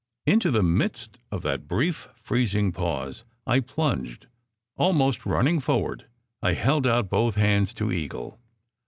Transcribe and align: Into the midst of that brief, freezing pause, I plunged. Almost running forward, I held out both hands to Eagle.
Into 0.25 0.49
the 0.49 0.63
midst 0.63 1.19
of 1.31 1.43
that 1.43 1.67
brief, 1.67 2.09
freezing 2.15 2.71
pause, 2.71 3.23
I 3.45 3.59
plunged. 3.59 4.25
Almost 4.75 5.27
running 5.27 5.59
forward, 5.59 6.07
I 6.41 6.53
held 6.53 6.87
out 6.87 7.11
both 7.11 7.35
hands 7.35 7.71
to 7.75 7.91
Eagle. 7.91 8.39